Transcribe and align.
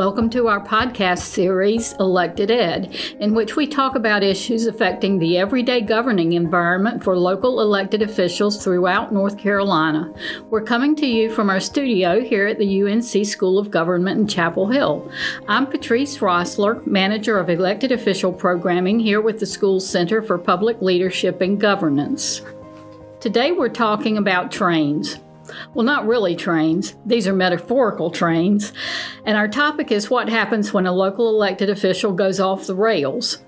Welcome 0.00 0.30
to 0.30 0.48
our 0.48 0.64
podcast 0.64 1.18
series, 1.18 1.92
Elected 2.00 2.50
Ed, 2.50 2.96
in 3.20 3.34
which 3.34 3.54
we 3.54 3.66
talk 3.66 3.96
about 3.96 4.22
issues 4.22 4.66
affecting 4.66 5.18
the 5.18 5.36
everyday 5.36 5.82
governing 5.82 6.32
environment 6.32 7.04
for 7.04 7.18
local 7.18 7.60
elected 7.60 8.00
officials 8.00 8.64
throughout 8.64 9.12
North 9.12 9.36
Carolina. 9.36 10.10
We're 10.48 10.62
coming 10.62 10.96
to 10.96 11.06
you 11.06 11.30
from 11.30 11.50
our 11.50 11.60
studio 11.60 12.24
here 12.24 12.46
at 12.46 12.58
the 12.58 12.82
UNC 12.82 13.26
School 13.26 13.58
of 13.58 13.70
Government 13.70 14.18
in 14.18 14.26
Chapel 14.26 14.68
Hill. 14.68 15.12
I'm 15.46 15.66
Patrice 15.66 16.16
Roesler, 16.16 16.86
Manager 16.86 17.38
of 17.38 17.50
Elected 17.50 17.92
Official 17.92 18.32
Programming 18.32 19.00
here 19.00 19.20
with 19.20 19.38
the 19.38 19.44
school's 19.44 19.86
Center 19.86 20.22
for 20.22 20.38
Public 20.38 20.80
Leadership 20.80 21.42
and 21.42 21.60
Governance. 21.60 22.40
Today 23.20 23.52
we're 23.52 23.68
talking 23.68 24.16
about 24.16 24.50
trains. 24.50 25.18
Well, 25.74 25.84
not 25.84 26.06
really 26.06 26.36
trains, 26.36 26.96
these 27.06 27.26
are 27.26 27.32
metaphorical 27.32 28.10
trains. 28.10 28.72
And 29.24 29.36
our 29.36 29.48
topic 29.48 29.92
is 29.92 30.10
what 30.10 30.28
happens 30.28 30.72
when 30.72 30.86
a 30.86 30.92
local 30.92 31.28
elected 31.28 31.70
official 31.70 32.12
goes 32.12 32.40
off 32.40 32.66
the 32.66 32.74
rails. 32.74 33.38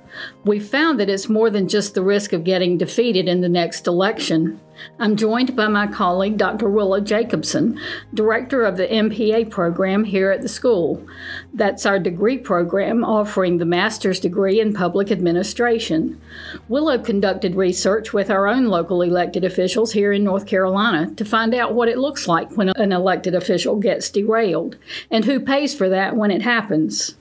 We 0.44 0.60
found 0.60 1.00
that 1.00 1.08
it's 1.08 1.28
more 1.28 1.50
than 1.50 1.68
just 1.68 1.94
the 1.94 2.02
risk 2.02 2.32
of 2.32 2.44
getting 2.44 2.78
defeated 2.78 3.28
in 3.28 3.40
the 3.40 3.48
next 3.48 3.86
election. 3.86 4.60
I'm 4.98 5.16
joined 5.16 5.54
by 5.54 5.68
my 5.68 5.86
colleague, 5.86 6.38
Dr. 6.38 6.68
Willow 6.68 7.00
Jacobson, 7.00 7.78
director 8.14 8.64
of 8.64 8.76
the 8.76 8.86
MPA 8.86 9.50
program 9.50 10.04
here 10.04 10.30
at 10.30 10.42
the 10.42 10.48
school. 10.48 11.06
That's 11.54 11.86
our 11.86 11.98
degree 11.98 12.38
program 12.38 13.04
offering 13.04 13.58
the 13.58 13.64
master's 13.64 14.20
degree 14.20 14.60
in 14.60 14.72
public 14.72 15.10
administration. 15.10 16.20
Willow 16.68 16.98
conducted 16.98 17.54
research 17.54 18.12
with 18.12 18.30
our 18.30 18.48
own 18.48 18.66
local 18.66 19.02
elected 19.02 19.44
officials 19.44 19.92
here 19.92 20.12
in 20.12 20.24
North 20.24 20.46
Carolina 20.46 21.14
to 21.14 21.24
find 21.24 21.54
out 21.54 21.74
what 21.74 21.88
it 21.88 21.98
looks 21.98 22.26
like 22.26 22.50
when 22.56 22.70
an 22.70 22.92
elected 22.92 23.34
official 23.34 23.76
gets 23.76 24.10
derailed 24.10 24.76
and 25.10 25.24
who 25.24 25.38
pays 25.38 25.74
for 25.74 25.88
that 25.88 26.16
when 26.16 26.30
it 26.30 26.42
happens. 26.42 27.16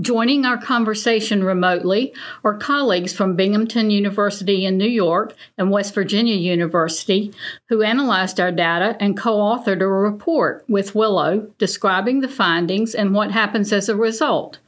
Joining 0.00 0.44
our 0.44 0.58
conversation 0.58 1.44
remotely 1.44 2.12
are 2.42 2.58
colleagues 2.58 3.12
from 3.12 3.36
Binghamton 3.36 3.90
University 3.90 4.64
in 4.64 4.76
New 4.76 4.88
York 4.88 5.36
and 5.56 5.70
West 5.70 5.94
Virginia 5.94 6.34
University 6.34 7.32
who 7.68 7.82
analyzed 7.82 8.40
our 8.40 8.50
data 8.50 8.96
and 8.98 9.16
co 9.16 9.36
authored 9.36 9.82
a 9.82 9.86
report 9.86 10.64
with 10.68 10.96
Willow 10.96 11.48
describing 11.58 12.20
the 12.20 12.28
findings 12.28 12.92
and 12.92 13.14
what 13.14 13.30
happens 13.30 13.72
as 13.72 13.88
a 13.88 13.94
result. 13.94 14.58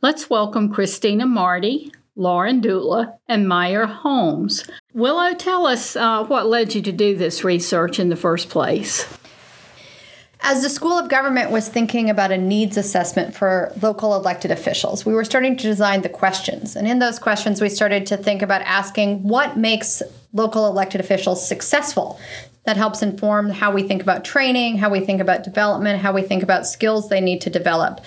Let's 0.00 0.30
welcome 0.30 0.72
Christina 0.72 1.26
Marty, 1.26 1.92
Lauren 2.16 2.62
Dula, 2.62 3.18
and 3.28 3.46
Maya 3.46 3.86
Holmes. 3.86 4.64
Willow, 4.94 5.34
tell 5.34 5.66
us 5.66 5.96
uh, 5.96 6.24
what 6.24 6.46
led 6.46 6.74
you 6.74 6.80
to 6.80 6.92
do 6.92 7.14
this 7.14 7.44
research 7.44 7.98
in 7.98 8.08
the 8.08 8.16
first 8.16 8.48
place. 8.48 9.06
As 10.44 10.60
the 10.60 10.68
School 10.68 10.98
of 10.98 11.08
Government 11.08 11.52
was 11.52 11.68
thinking 11.68 12.10
about 12.10 12.32
a 12.32 12.36
needs 12.36 12.76
assessment 12.76 13.32
for 13.32 13.72
local 13.80 14.16
elected 14.16 14.50
officials, 14.50 15.06
we 15.06 15.14
were 15.14 15.24
starting 15.24 15.56
to 15.56 15.62
design 15.62 16.02
the 16.02 16.08
questions. 16.08 16.74
And 16.74 16.88
in 16.88 16.98
those 16.98 17.20
questions, 17.20 17.60
we 17.60 17.68
started 17.68 18.06
to 18.06 18.16
think 18.16 18.42
about 18.42 18.60
asking 18.62 19.22
what 19.22 19.56
makes 19.56 20.02
local 20.32 20.66
elected 20.66 21.00
officials 21.00 21.46
successful. 21.46 22.18
That 22.64 22.76
helps 22.76 23.02
inform 23.02 23.50
how 23.50 23.70
we 23.70 23.84
think 23.84 24.02
about 24.02 24.24
training, 24.24 24.78
how 24.78 24.90
we 24.90 24.98
think 24.98 25.20
about 25.20 25.44
development, 25.44 26.02
how 26.02 26.12
we 26.12 26.22
think 26.22 26.42
about 26.42 26.66
skills 26.66 27.08
they 27.08 27.20
need 27.20 27.40
to 27.42 27.50
develop. 27.50 28.00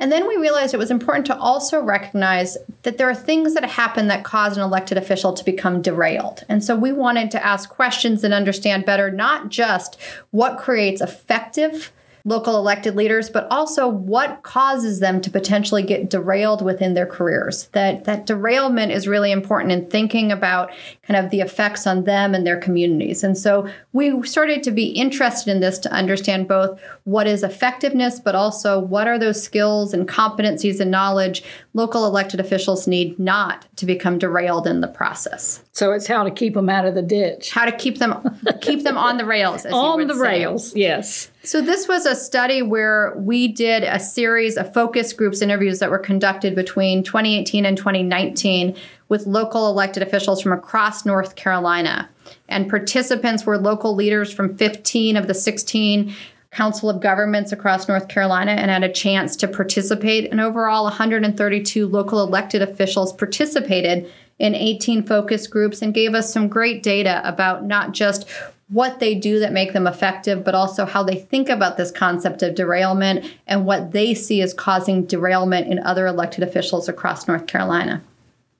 And 0.00 0.10
then 0.10 0.26
we 0.26 0.36
realized 0.38 0.72
it 0.72 0.78
was 0.78 0.90
important 0.90 1.26
to 1.26 1.36
also 1.36 1.80
recognize 1.80 2.56
that 2.82 2.96
there 2.96 3.08
are 3.08 3.14
things 3.14 3.52
that 3.52 3.64
happen 3.64 4.08
that 4.08 4.24
cause 4.24 4.56
an 4.56 4.62
elected 4.62 4.96
official 4.96 5.34
to 5.34 5.44
become 5.44 5.82
derailed. 5.82 6.42
And 6.48 6.64
so 6.64 6.74
we 6.74 6.90
wanted 6.90 7.30
to 7.32 7.46
ask 7.46 7.68
questions 7.68 8.24
and 8.24 8.32
understand 8.32 8.86
better 8.86 9.10
not 9.10 9.50
just 9.50 10.00
what 10.30 10.58
creates 10.58 11.02
effective 11.02 11.92
local 12.24 12.56
elected 12.56 12.96
leaders, 12.96 13.30
but 13.30 13.46
also 13.50 13.88
what 13.88 14.42
causes 14.42 15.00
them 15.00 15.20
to 15.20 15.30
potentially 15.30 15.82
get 15.82 16.10
derailed 16.10 16.62
within 16.62 16.94
their 16.94 17.06
careers. 17.06 17.68
That 17.68 18.04
that 18.04 18.26
derailment 18.26 18.92
is 18.92 19.08
really 19.08 19.32
important 19.32 19.72
in 19.72 19.88
thinking 19.88 20.32
about 20.32 20.70
kind 21.02 21.24
of 21.24 21.30
the 21.30 21.40
effects 21.40 21.86
on 21.86 22.04
them 22.04 22.34
and 22.34 22.46
their 22.46 22.58
communities. 22.58 23.24
And 23.24 23.36
so 23.36 23.68
we 23.92 24.22
started 24.26 24.62
to 24.64 24.70
be 24.70 24.86
interested 24.86 25.50
in 25.50 25.60
this 25.60 25.78
to 25.80 25.92
understand 25.92 26.48
both 26.48 26.80
what 27.04 27.26
is 27.26 27.42
effectiveness, 27.42 28.20
but 28.20 28.34
also 28.34 28.78
what 28.78 29.08
are 29.08 29.18
those 29.18 29.42
skills 29.42 29.92
and 29.94 30.08
competencies 30.08 30.80
and 30.80 30.90
knowledge 30.90 31.42
local 31.74 32.04
elected 32.06 32.40
officials 32.40 32.86
need 32.86 33.18
not 33.18 33.66
to 33.76 33.86
become 33.86 34.18
derailed 34.18 34.66
in 34.66 34.80
the 34.80 34.88
process. 34.88 35.62
So 35.72 35.92
it's 35.92 36.06
how 36.06 36.24
to 36.24 36.30
keep 36.30 36.54
them 36.54 36.68
out 36.68 36.84
of 36.84 36.94
the 36.94 37.02
ditch. 37.02 37.50
How 37.50 37.64
to 37.64 37.72
keep 37.72 37.98
them 37.98 38.38
keep 38.60 38.82
them 38.82 38.98
on 38.98 39.16
the 39.16 39.24
rails. 39.24 39.64
on 39.72 40.06
the 40.06 40.14
say. 40.14 40.20
rails, 40.20 40.76
yes. 40.76 41.30
So 41.42 41.62
this 41.62 41.88
was 41.88 42.04
a 42.04 42.14
study 42.14 42.60
where 42.60 43.14
we 43.16 43.48
did 43.48 43.82
a 43.82 43.98
series 43.98 44.58
of 44.58 44.74
focus 44.74 45.14
groups 45.14 45.40
interviews 45.40 45.78
that 45.78 45.90
were 45.90 45.98
conducted 45.98 46.54
between 46.54 47.02
2018 47.02 47.64
and 47.64 47.78
2019 47.78 48.76
with 49.08 49.26
local 49.26 49.66
elected 49.68 50.02
officials 50.02 50.42
from 50.42 50.52
across 50.52 51.06
North 51.06 51.36
Carolina. 51.36 52.10
And 52.48 52.68
participants 52.68 53.46
were 53.46 53.56
local 53.56 53.94
leaders 53.94 54.30
from 54.30 54.54
15 54.54 55.16
of 55.16 55.28
the 55.28 55.34
16 55.34 56.14
Council 56.50 56.90
of 56.90 57.00
Governments 57.00 57.52
across 57.52 57.88
North 57.88 58.08
Carolina 58.08 58.50
and 58.52 58.70
had 58.70 58.84
a 58.84 58.92
chance 58.92 59.34
to 59.36 59.48
participate. 59.48 60.30
And 60.30 60.40
overall, 60.40 60.84
132 60.84 61.86
local 61.86 62.22
elected 62.22 62.60
officials 62.60 63.14
participated 63.14 64.12
in 64.40 64.54
18 64.54 65.04
focus 65.04 65.46
groups 65.46 65.82
and 65.82 65.94
gave 65.94 66.14
us 66.14 66.32
some 66.32 66.48
great 66.48 66.82
data 66.82 67.20
about 67.24 67.64
not 67.64 67.92
just 67.92 68.28
what 68.68 69.00
they 69.00 69.14
do 69.14 69.40
that 69.40 69.52
make 69.52 69.72
them 69.72 69.86
effective, 69.86 70.44
but 70.44 70.54
also 70.54 70.86
how 70.86 71.02
they 71.02 71.16
think 71.16 71.48
about 71.48 71.76
this 71.76 71.90
concept 71.90 72.42
of 72.42 72.54
derailment 72.54 73.30
and 73.46 73.66
what 73.66 73.92
they 73.92 74.14
see 74.14 74.40
as 74.40 74.54
causing 74.54 75.04
derailment 75.04 75.66
in 75.66 75.78
other 75.80 76.06
elected 76.06 76.42
officials 76.42 76.88
across 76.88 77.28
North 77.28 77.46
Carolina. 77.46 78.00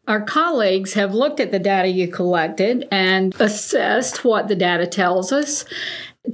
Our 0.06 0.20
colleagues 0.20 0.94
have 0.94 1.14
looked 1.14 1.38
at 1.38 1.52
the 1.52 1.60
data 1.60 1.88
you 1.88 2.08
collected 2.08 2.88
and 2.90 3.34
assessed 3.40 4.24
what 4.24 4.48
the 4.48 4.56
data 4.56 4.86
tells 4.86 5.32
us 5.32 5.64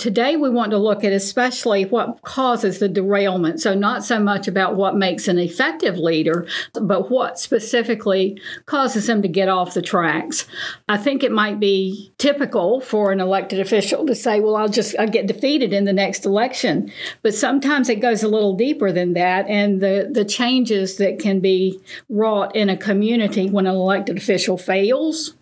Today, 0.01 0.35
we 0.35 0.51
want 0.51 0.73
to 0.73 0.79
look 0.79 1.05
at 1.05 1.13
especially 1.13 1.85
what 1.85 2.21
causes 2.23 2.81
the 2.81 2.89
derailment. 2.89 3.61
So, 3.61 3.73
not 3.73 4.05
so 4.05 4.19
much 4.19 4.49
about 4.49 4.75
what 4.75 4.97
makes 4.97 5.29
an 5.29 5.39
effective 5.39 5.97
leader, 5.97 6.45
but 6.73 7.09
what 7.09 7.39
specifically 7.39 8.43
causes 8.67 9.07
them 9.07 9.23
to 9.23 9.29
get 9.29 9.49
off 9.49 9.75
the 9.75 9.83
tracks. 9.83 10.45
I 10.89 10.97
think 10.97 11.23
it 11.23 11.31
might 11.31 11.61
be 11.61 12.13
typical 12.19 12.81
for 12.81 13.13
an 13.13 13.21
elected 13.21 13.61
official 13.61 14.05
to 14.07 14.15
say, 14.17 14.41
Well, 14.41 14.57
I'll 14.57 14.69
just 14.69 14.97
I'll 14.99 15.07
get 15.07 15.29
defeated 15.29 15.73
in 15.73 15.85
the 15.85 15.93
next 15.93 16.27
election. 16.27 16.91
But 17.23 17.37
sometimes 17.37 17.89
it 17.89 18.01
goes 18.01 18.25
a 18.25 18.29
little 18.29 18.57
deeper 18.57 18.91
than 18.91 19.13
that. 19.13 19.47
And 19.49 19.81
the, 19.81 20.11
the 20.11 20.25
changes 20.25 20.97
that 20.97 21.21
can 21.21 21.39
be 21.39 21.81
wrought 22.09 22.57
in 22.57 22.69
a 22.69 22.77
community 22.77 23.49
when 23.49 23.69
an 23.69 23.77
elected 23.77 24.17
official 24.17 24.59
fails 24.59 25.36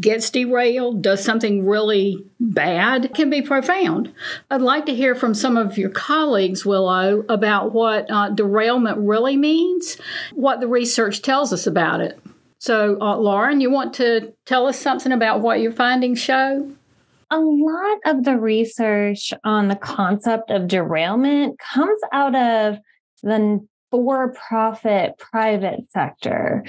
gets 0.00 0.30
derailed, 0.30 1.02
does 1.02 1.24
something 1.24 1.66
really 1.66 2.24
bad, 2.38 3.14
can 3.14 3.30
be 3.30 3.42
profound. 3.42 4.12
I'd 4.50 4.60
like 4.60 4.86
to 4.86 4.94
hear 4.94 5.14
from 5.14 5.34
some 5.34 5.56
of 5.56 5.78
your 5.78 5.90
colleagues, 5.90 6.66
Willow, 6.66 7.24
about 7.28 7.72
what 7.72 8.10
uh, 8.10 8.30
derailment 8.30 8.98
really 8.98 9.36
means, 9.36 9.96
what 10.34 10.60
the 10.60 10.68
research 10.68 11.22
tells 11.22 11.52
us 11.52 11.66
about 11.66 12.00
it. 12.00 12.18
So, 12.58 12.98
uh, 13.00 13.16
Lauren, 13.16 13.60
you 13.60 13.70
want 13.70 13.94
to 13.94 14.32
tell 14.44 14.66
us 14.66 14.78
something 14.78 15.12
about 15.12 15.40
what 15.40 15.60
your 15.60 15.72
findings 15.72 16.18
show? 16.18 16.70
A 17.30 17.38
lot 17.38 17.98
of 18.04 18.24
the 18.24 18.38
research 18.38 19.32
on 19.44 19.68
the 19.68 19.76
concept 19.76 20.50
of 20.50 20.68
derailment 20.68 21.58
comes 21.58 22.00
out 22.12 22.34
of 22.34 22.78
the 23.22 23.66
for 23.90 24.32
profit 24.32 25.16
private 25.18 25.90
sector 25.90 26.64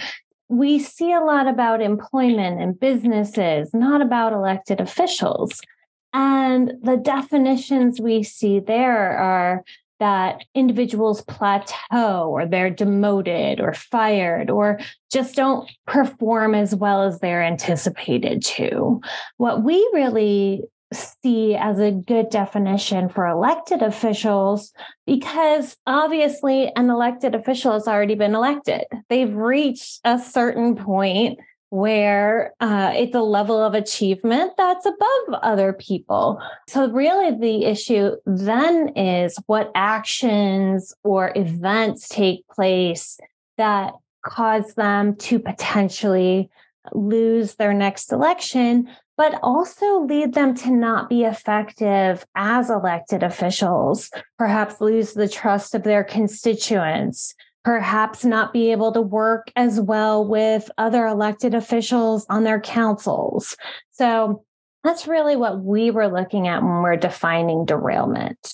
we 0.49 0.79
see 0.79 1.11
a 1.11 1.19
lot 1.19 1.47
about 1.47 1.81
employment 1.81 2.61
and 2.61 2.79
businesses, 2.79 3.73
not 3.73 4.01
about 4.01 4.33
elected 4.33 4.79
officials. 4.79 5.61
And 6.13 6.73
the 6.81 6.97
definitions 6.97 7.99
we 7.99 8.23
see 8.23 8.59
there 8.59 9.17
are 9.17 9.63
that 9.99 10.43
individuals 10.53 11.23
plateau 11.23 12.29
or 12.29 12.45
they're 12.45 12.69
demoted 12.69 13.59
or 13.59 13.73
fired 13.73 14.49
or 14.49 14.79
just 15.11 15.35
don't 15.35 15.69
perform 15.85 16.53
as 16.53 16.75
well 16.75 17.03
as 17.03 17.19
they're 17.19 17.43
anticipated 17.43 18.43
to. 18.43 19.01
What 19.37 19.63
we 19.63 19.75
really 19.93 20.63
see 20.93 21.55
as 21.55 21.79
a 21.79 21.91
good 21.91 22.29
definition 22.29 23.09
for 23.09 23.27
elected 23.27 23.81
officials 23.81 24.71
because 25.05 25.75
obviously 25.85 26.71
an 26.75 26.89
elected 26.89 27.35
official 27.35 27.73
has 27.73 27.87
already 27.87 28.15
been 28.15 28.35
elected. 28.35 28.85
They've 29.09 29.33
reached 29.33 29.99
a 30.05 30.19
certain 30.19 30.75
point 30.75 31.39
where 31.69 32.53
uh, 32.61 32.93
it's 32.95 33.15
a 33.15 33.21
level 33.21 33.61
of 33.61 33.73
achievement 33.73 34.53
that's 34.57 34.85
above 34.85 35.41
other 35.43 35.73
people. 35.73 36.41
So, 36.69 36.89
really, 36.89 37.37
the 37.37 37.65
issue 37.65 38.11
then 38.25 38.89
is 38.95 39.37
what 39.47 39.71
actions 39.75 40.93
or 41.03 41.33
events 41.35 42.07
take 42.07 42.47
place 42.47 43.19
that 43.57 43.95
cause 44.25 44.75
them 44.75 45.15
to 45.15 45.39
potentially 45.39 46.49
lose 46.93 47.55
their 47.55 47.73
next 47.73 48.13
election 48.13 48.89
but 49.17 49.39
also 49.41 50.01
lead 50.01 50.33
them 50.33 50.53
to 50.53 50.71
not 50.71 51.09
be 51.09 51.23
effective 51.23 52.23
as 52.35 52.69
elected 52.69 53.23
officials, 53.23 54.11
perhaps 54.37 54.79
lose 54.79 55.13
the 55.13 55.27
trust 55.27 55.73
of 55.73 55.83
their 55.83 56.03
constituents, 56.03 57.33
perhaps 57.63 58.23
not 58.23 58.53
be 58.53 58.71
able 58.71 58.91
to 58.93 59.01
work 59.01 59.51
as 59.55 59.81
well 59.81 60.25
with 60.25 60.69
other 60.77 61.07
elected 61.07 61.55
officials 61.55 62.25
on 62.29 62.43
their 62.43 62.61
councils. 62.61 63.57
So 63.91 64.45
that's 64.83 65.07
really 65.07 65.35
what 65.35 65.61
we 65.61 65.89
were 65.89 66.07
looking 66.07 66.47
at 66.47 66.61
when 66.61 66.83
we're 66.83 66.95
defining 66.95 67.65
derailment. 67.65 68.53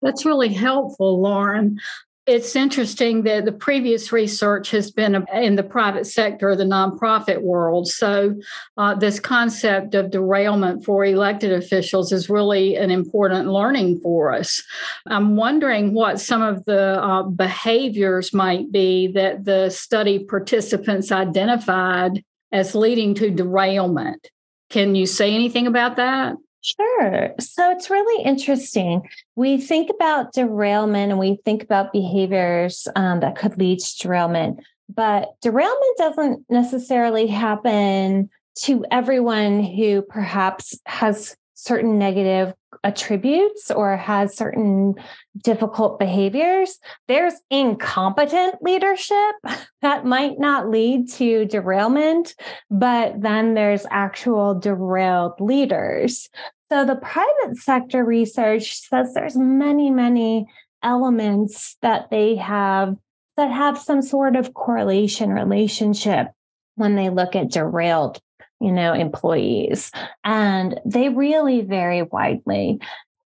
That's 0.00 0.24
really 0.24 0.52
helpful, 0.52 1.20
Lauren. 1.20 1.80
It's 2.26 2.56
interesting 2.56 3.24
that 3.24 3.44
the 3.44 3.52
previous 3.52 4.10
research 4.10 4.70
has 4.70 4.90
been 4.90 5.26
in 5.34 5.56
the 5.56 5.62
private 5.62 6.06
sector, 6.06 6.56
the 6.56 6.64
nonprofit 6.64 7.42
world. 7.42 7.86
So, 7.86 8.36
uh, 8.78 8.94
this 8.94 9.20
concept 9.20 9.94
of 9.94 10.10
derailment 10.10 10.86
for 10.86 11.04
elected 11.04 11.52
officials 11.52 12.12
is 12.12 12.30
really 12.30 12.76
an 12.76 12.90
important 12.90 13.48
learning 13.48 14.00
for 14.00 14.32
us. 14.32 14.62
I'm 15.06 15.36
wondering 15.36 15.92
what 15.92 16.18
some 16.18 16.40
of 16.40 16.64
the 16.64 17.02
uh, 17.02 17.24
behaviors 17.24 18.32
might 18.32 18.72
be 18.72 19.08
that 19.08 19.44
the 19.44 19.68
study 19.68 20.24
participants 20.24 21.12
identified 21.12 22.24
as 22.52 22.74
leading 22.74 23.14
to 23.16 23.30
derailment. 23.30 24.30
Can 24.70 24.94
you 24.94 25.04
say 25.04 25.34
anything 25.34 25.66
about 25.66 25.96
that? 25.96 26.36
Sure. 26.64 27.34
So 27.40 27.70
it's 27.70 27.90
really 27.90 28.24
interesting. 28.24 29.06
We 29.36 29.60
think 29.60 29.90
about 29.90 30.32
derailment 30.32 31.10
and 31.10 31.18
we 31.18 31.38
think 31.44 31.62
about 31.62 31.92
behaviors 31.92 32.88
um, 32.96 33.20
that 33.20 33.36
could 33.36 33.58
lead 33.58 33.80
to 33.80 33.98
derailment, 33.98 34.60
but 34.88 35.34
derailment 35.42 35.98
doesn't 35.98 36.46
necessarily 36.48 37.26
happen 37.26 38.30
to 38.60 38.84
everyone 38.90 39.62
who 39.62 40.00
perhaps 40.00 40.78
has 40.86 41.36
certain 41.54 41.98
negative 41.98 42.54
attributes 42.82 43.70
or 43.70 43.96
has 43.96 44.36
certain 44.36 44.94
difficult 45.42 45.98
behaviors. 45.98 46.78
There's 47.08 47.34
incompetent 47.50 48.56
leadership 48.60 49.34
that 49.82 50.04
might 50.04 50.38
not 50.38 50.68
lead 50.68 51.10
to 51.12 51.46
derailment, 51.46 52.34
but 52.70 53.20
then 53.20 53.54
there's 53.54 53.86
actual 53.90 54.58
derailed 54.58 55.40
leaders. 55.40 56.28
So 56.70 56.84
the 56.84 56.96
private 56.96 57.56
sector 57.56 58.04
research 58.04 58.80
says 58.80 59.14
there's 59.14 59.36
many, 59.36 59.90
many 59.90 60.46
elements 60.82 61.76
that 61.82 62.10
they 62.10 62.36
have 62.36 62.96
that 63.36 63.50
have 63.50 63.78
some 63.78 64.02
sort 64.02 64.36
of 64.36 64.54
correlation 64.54 65.30
relationship 65.30 66.28
when 66.76 66.94
they 66.94 67.10
look 67.10 67.34
at 67.34 67.50
derailed 67.50 68.20
you 68.60 68.72
know 68.72 68.92
employees 68.92 69.90
and 70.22 70.80
they 70.84 71.08
really 71.08 71.62
vary 71.62 72.02
widely. 72.02 72.78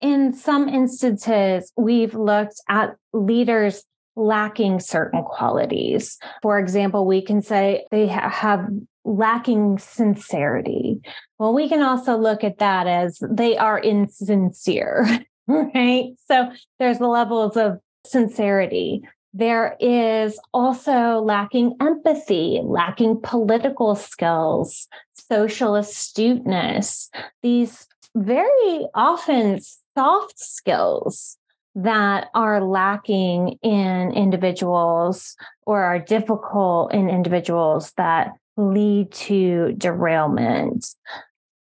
In 0.00 0.32
some 0.32 0.68
instances 0.68 1.72
we've 1.76 2.14
looked 2.14 2.60
at 2.68 2.94
leaders 3.12 3.84
lacking 4.16 4.80
certain 4.80 5.22
qualities. 5.22 6.18
For 6.42 6.58
example 6.58 7.06
we 7.06 7.22
can 7.22 7.42
say 7.42 7.84
they 7.90 8.06
have 8.06 8.68
lacking 9.08 9.78
sincerity. 9.78 11.00
Well, 11.38 11.54
we 11.54 11.68
can 11.68 11.82
also 11.82 12.16
look 12.16 12.44
at 12.44 12.58
that 12.58 12.86
as 12.86 13.22
they 13.28 13.56
are 13.56 13.78
insincere, 13.78 15.06
right? 15.46 16.10
So 16.26 16.50
there's 16.78 16.98
the 16.98 17.08
levels 17.08 17.56
of 17.56 17.78
sincerity. 18.04 19.02
There 19.32 19.76
is 19.80 20.38
also 20.52 21.20
lacking 21.20 21.76
empathy, 21.80 22.60
lacking 22.64 23.20
political 23.22 23.94
skills, 23.94 24.88
social 25.14 25.74
astuteness, 25.74 27.10
these 27.42 27.86
very 28.14 28.86
often 28.94 29.60
soft 29.96 30.38
skills 30.38 31.36
that 31.74 32.28
are 32.34 32.64
lacking 32.64 33.58
in 33.62 34.12
individuals 34.12 35.36
or 35.66 35.82
are 35.82 35.98
difficult 35.98 36.92
in 36.92 37.08
individuals 37.08 37.92
that 37.96 38.32
lead 38.58 39.10
to 39.12 39.72
derailment. 39.78 40.94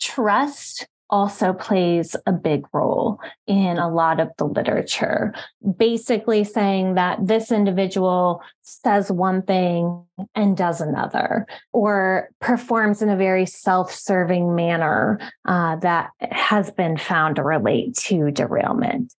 Trust 0.01 0.87
also 1.11 1.53
plays 1.53 2.15
a 2.27 2.33
big 2.33 2.65
role 2.73 3.19
in 3.47 3.79
a 3.79 3.93
lot 3.93 4.21
of 4.21 4.29
the 4.39 4.45
literature, 4.45 5.35
basically 5.77 6.45
saying 6.45 6.95
that 6.95 7.19
this 7.27 7.51
individual 7.51 8.43
says 8.63 9.11
one 9.11 9.43
thing 9.43 10.05
and 10.35 10.57
does 10.57 10.81
another, 10.81 11.47
or 11.73 12.31
performs 12.41 13.03
in 13.03 13.09
a 13.09 13.17
very 13.17 13.45
self 13.45 13.93
serving 13.93 14.55
manner 14.55 15.19
uh, 15.47 15.77
that 15.77 16.11
has 16.21 16.71
been 16.71 16.97
found 16.97 17.37
to 17.37 17.43
relate 17.43 17.95
to 17.97 18.31
derailment. 18.31 19.13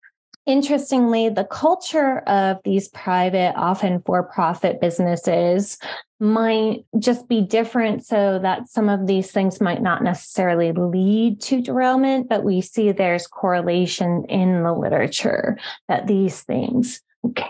Interestingly, 0.51 1.29
the 1.29 1.45
culture 1.45 2.19
of 2.27 2.59
these 2.65 2.89
private, 2.89 3.55
often 3.55 4.03
for 4.05 4.25
profit 4.25 4.81
businesses 4.81 5.79
might 6.19 6.85
just 6.99 7.29
be 7.29 7.41
different 7.41 8.05
so 8.05 8.41
that 8.41 8.69
some 8.69 8.89
of 8.89 9.07
these 9.07 9.31
things 9.31 9.61
might 9.61 9.81
not 9.81 10.03
necessarily 10.03 10.73
lead 10.73 11.41
to 11.43 11.61
derailment, 11.61 12.29
but 12.29 12.43
we 12.43 12.61
see 12.63 12.91
there's 12.91 13.29
correlation 13.29 14.25
in 14.29 14.65
the 14.65 14.73
literature 14.73 15.57
that 15.87 16.09
these 16.09 16.43
things 16.43 17.01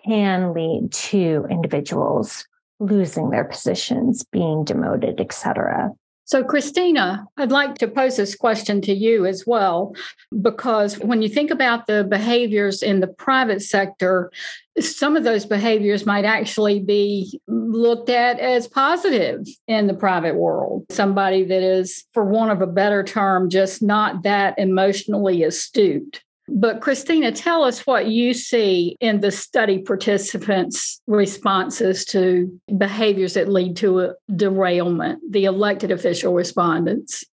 can 0.04 0.52
lead 0.52 0.92
to 0.92 1.46
individuals 1.48 2.46
losing 2.80 3.30
their 3.30 3.44
positions, 3.44 4.24
being 4.24 4.62
demoted, 4.62 5.22
et 5.22 5.32
cetera. 5.32 5.90
So, 6.30 6.44
Christina, 6.44 7.26
I'd 7.38 7.50
like 7.50 7.74
to 7.78 7.88
pose 7.88 8.16
this 8.16 8.36
question 8.36 8.80
to 8.82 8.94
you 8.94 9.26
as 9.26 9.48
well, 9.48 9.96
because 10.40 10.96
when 11.00 11.22
you 11.22 11.28
think 11.28 11.50
about 11.50 11.88
the 11.88 12.04
behaviors 12.04 12.84
in 12.84 13.00
the 13.00 13.08
private 13.08 13.62
sector, 13.62 14.30
some 14.78 15.16
of 15.16 15.24
those 15.24 15.44
behaviors 15.44 16.06
might 16.06 16.24
actually 16.24 16.78
be 16.78 17.40
looked 17.48 18.10
at 18.10 18.38
as 18.38 18.68
positive 18.68 19.44
in 19.66 19.88
the 19.88 19.94
private 19.94 20.36
world. 20.36 20.84
Somebody 20.90 21.42
that 21.42 21.64
is, 21.64 22.04
for 22.14 22.24
want 22.24 22.52
of 22.52 22.62
a 22.62 22.66
better 22.68 23.02
term, 23.02 23.50
just 23.50 23.82
not 23.82 24.22
that 24.22 24.56
emotionally 24.56 25.42
astute. 25.42 26.22
But 26.52 26.80
Christina, 26.80 27.30
tell 27.32 27.62
us 27.62 27.86
what 27.86 28.06
you 28.06 28.34
see 28.34 28.96
in 29.00 29.20
the 29.20 29.30
study 29.30 29.78
participants' 29.78 31.00
responses 31.06 32.04
to 32.06 32.60
behaviors 32.76 33.34
that 33.34 33.48
lead 33.48 33.76
to 33.76 34.00
a 34.00 34.14
derailment, 34.34 35.20
the 35.30 35.44
elected 35.44 35.90
official 35.90 36.34
respondents. 36.34 37.24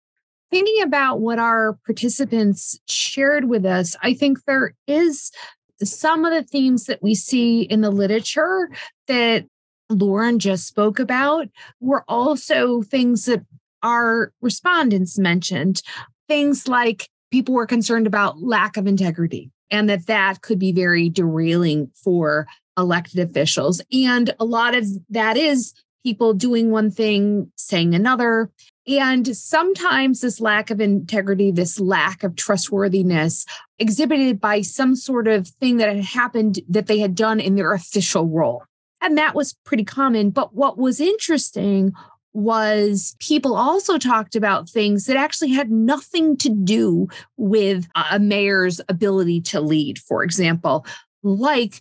Thinking 0.51 0.83
about 0.83 1.21
what 1.21 1.39
our 1.39 1.79
participants 1.87 2.79
shared 2.87 3.49
with 3.49 3.65
us, 3.65 3.97
I 4.03 4.15
think 4.15 4.45
there 4.45 4.75
is 4.87 5.33
some 5.83 6.25
of 6.25 6.33
the 6.33 6.43
themes 6.43 6.85
that 6.85 7.03
we 7.03 7.15
see 7.15 7.63
in 7.63 7.81
the 7.81 7.91
literature 7.91 8.71
that 9.09 9.45
Lauren 9.89 10.39
just 10.39 10.67
spoke 10.67 10.99
about 10.99 11.49
were 11.81 12.05
also 12.07 12.83
things 12.83 13.25
that 13.25 13.45
our 13.83 14.33
respondents 14.41 15.19
mentioned. 15.19 15.83
Things 16.29 16.69
like 16.69 17.09
people 17.31 17.55
were 17.55 17.67
concerned 17.67 18.07
about 18.07 18.43
lack 18.43 18.77
of 18.77 18.87
integrity 18.87 19.51
and 19.71 19.89
that 19.89 20.07
that 20.07 20.43
could 20.43 20.59
be 20.59 20.73
very 20.73 21.09
derailing 21.09 21.91
for 21.95 22.47
elected 22.79 23.19
officials. 23.19 23.81
And 23.93 24.35
a 24.39 24.45
lot 24.45 24.75
of 24.75 24.87
that 25.11 25.37
is 25.37 25.75
people 26.05 26.35
doing 26.35 26.71
one 26.71 26.91
thing, 26.91 27.51
saying 27.57 27.95
another. 27.95 28.51
And 28.87 29.37
sometimes 29.37 30.21
this 30.21 30.41
lack 30.41 30.71
of 30.71 30.81
integrity, 30.81 31.51
this 31.51 31.81
lack 31.81 32.23
of 32.23 32.37
trustworthiness, 32.37 33.45
exhibited 33.81 34.41
by 34.41 34.61
some 34.61 34.95
sort 34.95 35.27
of 35.27 35.49
thing 35.49 35.79
that 35.79 35.89
had 35.89 36.05
happened 36.05 36.61
that 36.69 36.87
they 36.87 37.01
had 37.01 37.17
done 37.17 37.41
in 37.41 37.57
their 37.57 37.73
official 37.73 38.29
role. 38.29 38.63
And 39.01 39.19
that 39.19 39.35
was 39.35 39.55
pretty 39.65 39.85
common. 39.85 40.31
But 40.31 40.55
what 40.55 40.79
was 40.79 41.01
interesting 41.01 41.93
was 42.37 43.17
people 43.19 43.57
also 43.57 43.97
talked 43.97 44.37
about 44.37 44.69
things 44.69 45.07
that 45.07 45.17
actually 45.17 45.51
had 45.51 45.71
nothing 45.71 46.37
to 46.37 46.51
do 46.51 47.09
with 47.39 47.89
a 48.11 48.19
mayor's 48.19 48.79
ability 48.91 49.41
to 49.41 49.59
lead, 49.59 49.99
for 49.99 50.23
example, 50.23 50.85
like 51.23 51.81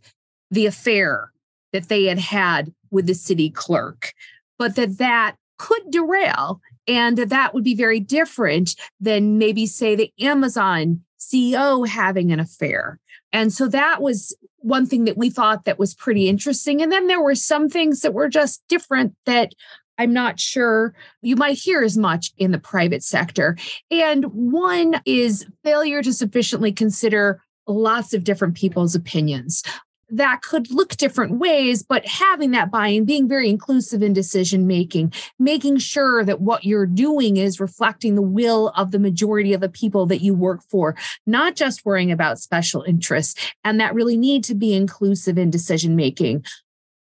the 0.52 0.66
affair 0.66 1.32
that 1.74 1.90
they 1.90 2.06
had 2.06 2.20
had 2.20 2.74
with 2.90 3.06
the 3.06 3.14
city 3.14 3.50
clerk, 3.50 4.14
but 4.58 4.78
that 4.78 4.98
that 4.98 5.36
could 5.58 5.92
derail 5.92 6.62
and 6.88 7.18
that 7.18 7.30
that 7.30 7.54
would 7.54 7.66
be 7.66 7.76
very 7.76 8.00
different 8.00 8.76
than 9.02 9.38
maybe 9.38 9.66
say 9.66 9.94
the 9.94 10.14
Amazon 10.22 11.02
CEO 11.20 11.86
having 11.86 12.32
an 12.32 12.40
affair. 12.40 12.98
And 13.34 13.52
so 13.52 13.68
that 13.68 14.02
was 14.02 14.34
one 14.60 14.86
thing 14.86 15.04
that 15.04 15.18
we 15.18 15.30
thought 15.30 15.66
that 15.66 15.78
was 15.78 15.94
pretty 15.94 16.30
interesting. 16.30 16.82
And 16.82 16.94
then 16.94 17.08
there 17.08 17.22
were 17.22 17.36
some 17.36 17.68
things 17.68 18.00
that 18.02 18.14
were 18.14 18.30
just 18.30 18.64
different 18.70 19.16
that 19.26 19.52
I'm 19.98 20.14
not 20.14 20.40
sure 20.40 20.94
you 21.22 21.36
might 21.36 21.58
hear 21.58 21.82
as 21.84 21.98
much 21.98 22.32
in 22.38 22.52
the 22.52 22.60
private 22.60 23.04
sector. 23.04 23.58
And 23.90 24.25
one 24.25 25.02
is 25.06 25.46
failure 25.64 26.02
to 26.02 26.14
sufficiently 26.14 26.72
consider 26.72 27.42
lots 27.68 28.14
of 28.14 28.24
different 28.24 28.56
people's 28.56 28.94
opinions. 28.96 29.64
that 30.10 30.42
could 30.42 30.72
look 30.72 30.96
different 30.98 31.40
ways, 31.40 31.84
but 31.84 32.06
having 32.06 32.52
that 32.52 32.72
buy 32.72 32.90
in, 32.90 33.06
being 33.06 33.28
very 33.28 33.50
inclusive 33.50 34.04
in 34.04 34.14
decision 34.14 34.68
making, 34.68 35.12
making 35.40 35.78
sure 35.78 36.24
that 36.24 36.42
what 36.42 36.64
you're 36.64 36.86
doing 36.86 37.38
is 37.38 37.60
reflecting 37.60 38.16
the 38.16 38.22
will 38.22 38.70
of 38.70 38.92
the 38.92 39.00
majority 39.00 39.54
of 39.54 39.62
the 39.62 39.70
people 39.70 40.06
that 40.06 40.22
you 40.22 40.34
work 40.34 40.62
for, 40.70 40.96
not 41.25 41.56
just 41.56 41.86
worrying 41.86 42.12
about 42.12 42.40
special 42.40 42.84
interests, 42.84 43.52
and 43.64 43.80
that 43.80 43.96
really 43.96 44.18
need 44.18 44.44
to 44.44 44.56
be 44.56 44.74
inclusive 44.74 45.38
in 45.38 45.50
decision 45.50 45.96
making. 45.96 46.46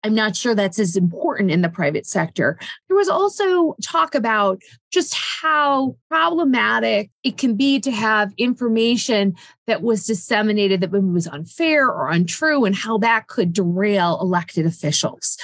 I'm 0.02 0.14
not 0.14 0.34
sure 0.34 0.54
that's 0.54 0.78
as 0.78 0.96
important 0.96 1.50
in 1.50 1.62
the 1.62 1.68
private 1.68 2.06
sector. 2.06 2.58
There 2.88 2.96
was 2.96 3.08
also 3.08 3.76
talk 3.82 4.14
about 4.14 4.60
just 4.90 5.14
how 5.14 5.96
problematic 6.08 7.10
it 7.22 7.36
can 7.36 7.54
be 7.54 7.80
to 7.80 7.90
have 7.90 8.32
information 8.38 9.34
that 9.66 9.82
was 9.82 10.06
disseminated 10.06 10.80
that 10.80 10.90
was 10.90 11.26
unfair 11.26 11.86
or 11.88 12.08
untrue 12.08 12.64
and 12.64 12.74
how 12.74 12.98
that 12.98 13.26
could 13.26 13.52
derail 13.52 14.18
elected 14.20 14.66
officials 14.66 15.36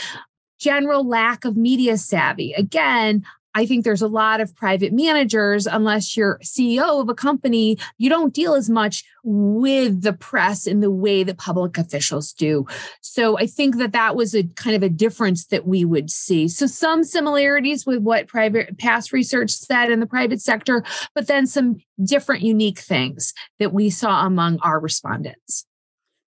general 0.59 1.07
lack 1.07 1.45
of 1.45 1.57
media 1.57 1.97
savvy. 1.99 2.53
Again, 2.55 3.25
I 3.57 3.65
think 3.65 3.85
there's 3.85 4.03
a 4.03 4.07
lot 4.07 4.43
of 4.43 4.55
private 4.55 4.93
managers, 4.93 5.67
unless 5.67 6.15
you're 6.15 6.39
CEO 6.45 7.01
of 7.01 7.09
a 7.09 7.15
company, 7.15 7.79
you 7.97 8.11
don't 8.11 8.35
deal 8.35 8.55
as 8.55 8.69
much 8.69 9.03
with 9.25 10.03
the 10.03 10.13
press 10.13 10.67
in 10.67 10.81
the 10.81 10.91
way 10.91 11.25
that 11.25 11.39
public 11.39 11.79
officials 11.79 12.35
do. 12.35 12.67
So 13.01 13.39
I 13.39 13.47
think 13.47 13.79
that 13.79 13.93
that 13.93 14.15
was 14.15 14.35
a 14.35 14.45
kind 14.57 14.77
of 14.77 14.83
a 14.83 14.91
difference 14.91 15.47
that 15.47 15.67
we 15.67 15.87
would 15.87 16.11
see. 16.11 16.49
So 16.49 16.67
some 16.67 17.03
similarities 17.03 17.87
with 17.87 18.01
what 18.03 18.29
private 18.29 18.77
past 18.77 19.11
research 19.11 19.53
said 19.53 19.91
in 19.91 20.01
the 20.01 20.07
private 20.07 20.43
sector, 20.43 20.85
but 21.15 21.27
then 21.27 21.47
some 21.47 21.79
different 22.05 22.43
unique 22.43 22.79
things 22.79 23.33
that 23.59 23.73
we 23.73 23.89
saw 23.89 24.27
among 24.27 24.59
our 24.61 24.79
respondents. 24.79 25.65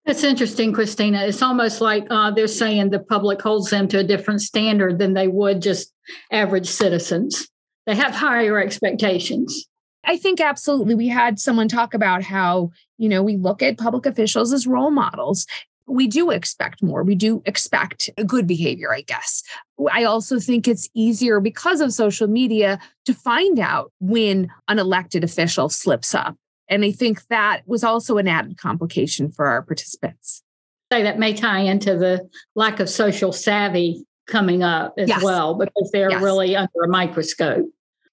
It's 0.09 0.23
interesting, 0.23 0.73
Christina. 0.73 1.23
It's 1.25 1.43
almost 1.43 1.81
like 1.81 2.07
uh, 2.09 2.31
they're 2.31 2.47
saying 2.47 2.89
the 2.89 2.97
public 2.97 3.39
holds 3.39 3.69
them 3.69 3.87
to 3.89 3.99
a 3.99 4.03
different 4.03 4.41
standard 4.41 4.97
than 4.97 5.13
they 5.13 5.27
would 5.27 5.61
just 5.61 5.93
average 6.31 6.67
citizens. 6.67 7.47
They 7.85 7.93
have 7.93 8.15
higher 8.15 8.57
expectations. 8.57 9.67
I 10.03 10.17
think 10.17 10.41
absolutely. 10.41 10.95
We 10.95 11.09
had 11.09 11.39
someone 11.39 11.67
talk 11.67 11.93
about 11.93 12.23
how, 12.23 12.71
you 12.97 13.07
know, 13.07 13.21
we 13.21 13.37
look 13.37 13.61
at 13.61 13.77
public 13.77 14.07
officials 14.07 14.51
as 14.51 14.65
role 14.65 14.89
models. 14.89 15.45
We 15.85 16.07
do 16.07 16.31
expect 16.31 16.81
more. 16.81 17.03
We 17.03 17.13
do 17.13 17.43
expect 17.45 18.09
good 18.25 18.47
behavior, 18.47 18.91
I 18.91 19.01
guess. 19.01 19.43
I 19.91 20.05
also 20.05 20.39
think 20.39 20.67
it's 20.67 20.89
easier 20.95 21.39
because 21.39 21.81
of 21.81 21.93
social 21.93 22.27
media 22.27 22.79
to 23.05 23.13
find 23.13 23.59
out 23.59 23.91
when 23.99 24.49
an 24.69 24.79
elected 24.79 25.23
official 25.23 25.69
slips 25.69 26.15
up 26.15 26.35
and 26.69 26.85
I 26.85 26.91
think 26.91 27.27
that 27.27 27.61
was 27.65 27.83
also 27.83 28.17
an 28.17 28.27
added 28.27 28.57
complication 28.57 29.31
for 29.31 29.47
our 29.47 29.61
participants. 29.61 30.43
Say 30.91 31.03
that 31.03 31.19
may 31.19 31.33
tie 31.33 31.59
into 31.59 31.97
the 31.97 32.27
lack 32.55 32.79
of 32.79 32.89
social 32.89 33.31
savvy 33.31 34.05
coming 34.27 34.63
up 34.63 34.93
as 34.97 35.09
yes. 35.09 35.23
well, 35.23 35.55
because 35.55 35.89
they're 35.91 36.11
yes. 36.11 36.21
really 36.21 36.55
under 36.55 36.83
a 36.83 36.87
microscope. 36.87 37.65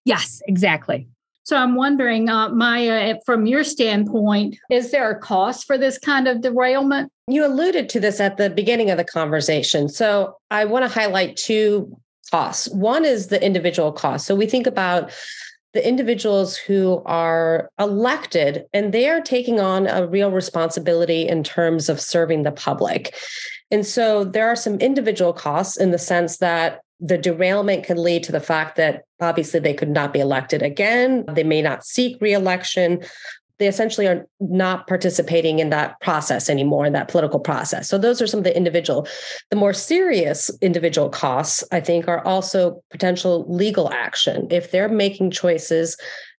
Yes, 0.04 0.40
exactly. 0.46 1.08
So 1.44 1.56
I'm 1.56 1.76
wondering, 1.76 2.28
uh, 2.28 2.48
Maya, 2.48 3.16
from 3.24 3.46
your 3.46 3.62
standpoint, 3.62 4.58
is 4.68 4.90
there 4.90 5.10
a 5.10 5.18
cost 5.18 5.64
for 5.64 5.78
this 5.78 5.96
kind 5.96 6.26
of 6.26 6.40
derailment? 6.40 7.12
You 7.28 7.46
alluded 7.46 7.88
to 7.90 8.00
this 8.00 8.18
at 8.18 8.36
the 8.36 8.50
beginning 8.50 8.90
of 8.90 8.98
the 8.98 9.04
conversation. 9.04 9.88
So 9.88 10.36
I 10.50 10.64
want 10.64 10.84
to 10.84 10.88
highlight 10.88 11.36
two 11.36 11.96
costs. 12.32 12.68
One 12.74 13.04
is 13.04 13.28
the 13.28 13.40
individual 13.44 13.92
cost. 13.92 14.26
So 14.26 14.34
we 14.34 14.46
think 14.46 14.66
about 14.66 15.12
the 15.76 15.86
individuals 15.86 16.56
who 16.56 17.02
are 17.04 17.70
elected 17.78 18.64
and 18.72 18.94
they 18.94 19.10
are 19.10 19.20
taking 19.20 19.60
on 19.60 19.86
a 19.86 20.06
real 20.06 20.30
responsibility 20.30 21.28
in 21.28 21.44
terms 21.44 21.90
of 21.90 22.00
serving 22.00 22.44
the 22.44 22.50
public. 22.50 23.14
And 23.70 23.84
so 23.84 24.24
there 24.24 24.48
are 24.48 24.56
some 24.56 24.78
individual 24.78 25.34
costs 25.34 25.76
in 25.76 25.90
the 25.90 25.98
sense 25.98 26.38
that 26.38 26.80
the 26.98 27.18
derailment 27.18 27.84
can 27.84 28.02
lead 28.02 28.22
to 28.22 28.32
the 28.32 28.40
fact 28.40 28.76
that 28.76 29.04
obviously 29.20 29.60
they 29.60 29.74
could 29.74 29.90
not 29.90 30.14
be 30.14 30.20
elected 30.20 30.62
again. 30.62 31.26
They 31.30 31.44
may 31.44 31.60
not 31.60 31.84
seek 31.84 32.18
reelection 32.22 33.04
they 33.58 33.68
essentially 33.68 34.06
are 34.06 34.26
not 34.40 34.86
participating 34.86 35.58
in 35.58 35.70
that 35.70 36.00
process 36.00 36.48
anymore 36.48 36.86
in 36.86 36.92
that 36.92 37.08
political 37.08 37.40
process 37.40 37.88
so 37.88 37.98
those 37.98 38.20
are 38.20 38.26
some 38.26 38.38
of 38.38 38.44
the 38.44 38.56
individual 38.56 39.06
the 39.50 39.56
more 39.56 39.72
serious 39.72 40.50
individual 40.60 41.08
costs 41.08 41.64
i 41.72 41.80
think 41.80 42.08
are 42.08 42.24
also 42.26 42.82
potential 42.90 43.44
legal 43.48 43.90
action 43.92 44.46
if 44.50 44.70
they're 44.70 44.88
making 44.88 45.30
choices 45.30 45.96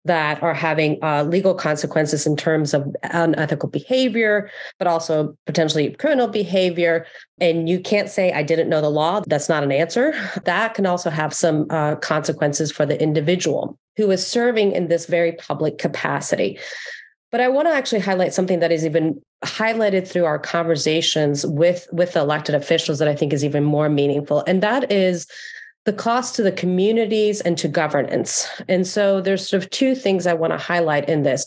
that 0.06 0.40
are 0.42 0.54
having 0.54 0.98
uh, 1.02 1.24
legal 1.24 1.54
consequences 1.54 2.26
in 2.26 2.36
terms 2.36 2.72
of 2.72 2.86
unethical 3.02 3.68
behavior, 3.68 4.50
but 4.78 4.86
also 4.86 5.36
potentially 5.46 5.90
criminal 5.90 6.28
behavior. 6.28 7.06
And 7.40 7.68
you 7.68 7.80
can't 7.80 8.08
say, 8.08 8.32
I 8.32 8.42
didn't 8.42 8.68
know 8.68 8.80
the 8.80 8.88
law. 8.88 9.20
That's 9.26 9.48
not 9.48 9.64
an 9.64 9.72
answer. 9.72 10.14
That 10.44 10.74
can 10.74 10.86
also 10.86 11.10
have 11.10 11.34
some 11.34 11.66
uh, 11.70 11.96
consequences 11.96 12.70
for 12.70 12.86
the 12.86 13.00
individual 13.02 13.78
who 13.96 14.10
is 14.10 14.24
serving 14.24 14.72
in 14.72 14.88
this 14.88 15.06
very 15.06 15.32
public 15.32 15.78
capacity. 15.78 16.58
But 17.36 17.42
I 17.42 17.48
want 17.48 17.68
to 17.68 17.74
actually 17.74 18.00
highlight 18.00 18.32
something 18.32 18.60
that 18.60 18.72
is 18.72 18.86
even 18.86 19.20
highlighted 19.44 20.08
through 20.08 20.24
our 20.24 20.38
conversations 20.38 21.44
with 21.44 21.86
with 21.92 22.16
elected 22.16 22.54
officials 22.54 22.98
that 22.98 23.08
I 23.08 23.14
think 23.14 23.34
is 23.34 23.44
even 23.44 23.62
more 23.62 23.90
meaningful, 23.90 24.42
and 24.46 24.62
that 24.62 24.90
is 24.90 25.26
the 25.84 25.92
cost 25.92 26.34
to 26.36 26.42
the 26.42 26.50
communities 26.50 27.42
and 27.42 27.58
to 27.58 27.68
governance. 27.68 28.48
And 28.70 28.86
so 28.86 29.20
there's 29.20 29.46
sort 29.46 29.62
of 29.62 29.68
two 29.68 29.94
things 29.94 30.26
I 30.26 30.32
want 30.32 30.54
to 30.54 30.56
highlight 30.56 31.10
in 31.10 31.24
this. 31.24 31.44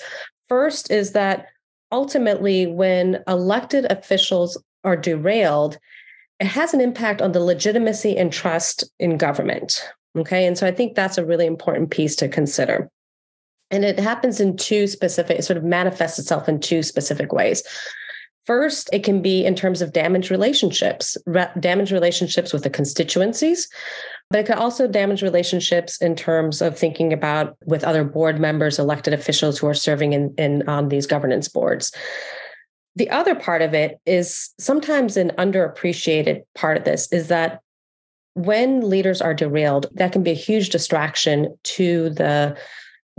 First 0.47 0.91
is 0.91 1.13
that 1.13 1.47
ultimately, 1.91 2.67
when 2.67 3.23
elected 3.27 3.91
officials 3.91 4.61
are 4.83 4.95
derailed, 4.95 5.79
it 6.39 6.45
has 6.45 6.71
an 6.75 6.81
impact 6.81 7.19
on 7.19 7.31
the 7.31 7.39
legitimacy 7.39 8.15
and 8.15 8.31
trust 8.31 8.83
in 8.99 9.17
government. 9.17 9.89
Okay. 10.15 10.45
And 10.45 10.55
so 10.55 10.67
I 10.67 10.71
think 10.71 10.93
that's 10.93 11.17
a 11.17 11.25
really 11.25 11.47
important 11.47 11.89
piece 11.89 12.15
to 12.17 12.27
consider. 12.27 12.91
And 13.71 13.85
it 13.85 13.99
happens 13.99 14.39
in 14.39 14.57
two 14.57 14.87
specific, 14.87 15.43
sort 15.43 15.57
of 15.57 15.63
manifests 15.63 16.19
itself 16.19 16.49
in 16.49 16.59
two 16.59 16.81
specific 16.83 17.31
ways. 17.31 17.63
First, 18.45 18.89
it 18.91 19.03
can 19.03 19.21
be 19.21 19.45
in 19.45 19.53
terms 19.53 19.81
of 19.81 19.93
damaged 19.93 20.31
relationships, 20.31 21.15
re- 21.27 21.51
damaged 21.59 21.91
relationships 21.91 22.51
with 22.51 22.63
the 22.63 22.69
constituencies, 22.69 23.69
but 24.31 24.39
it 24.39 24.47
can 24.47 24.57
also 24.57 24.87
damage 24.87 25.21
relationships 25.21 26.01
in 26.01 26.15
terms 26.15 26.61
of 26.61 26.77
thinking 26.77 27.13
about 27.13 27.57
with 27.65 27.83
other 27.83 28.03
board 28.03 28.39
members, 28.39 28.79
elected 28.79 29.13
officials 29.13 29.59
who 29.59 29.67
are 29.67 29.75
serving 29.75 30.13
in, 30.13 30.33
in 30.37 30.67
on 30.67 30.89
these 30.89 31.05
governance 31.05 31.47
boards. 31.47 31.91
The 32.95 33.09
other 33.11 33.35
part 33.35 33.61
of 33.61 33.73
it 33.73 33.99
is 34.05 34.49
sometimes 34.59 35.15
an 35.15 35.31
underappreciated 35.37 36.41
part 36.55 36.75
of 36.75 36.85
this 36.85 37.11
is 37.11 37.27
that 37.27 37.61
when 38.33 38.89
leaders 38.89 39.21
are 39.21 39.33
derailed, 39.33 39.87
that 39.93 40.11
can 40.11 40.23
be 40.23 40.31
a 40.31 40.35
huge 40.35 40.69
distraction 40.69 41.55
to 41.63 42.09
the 42.11 42.57